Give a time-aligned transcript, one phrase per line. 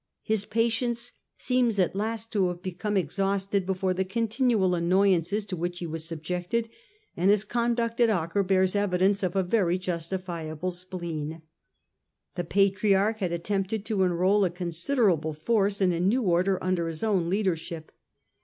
[0.23, 5.77] His patience seems at last to have become exhausted before the continual annoyances to which
[5.77, 6.69] he was subjected,
[7.15, 11.43] and his conduct at Acre bears evidence of a very justifiable spleen.
[12.33, 17.03] The Patriarch had attempted to enrol a considerable force in a new Order under his
[17.03, 17.91] own leadership.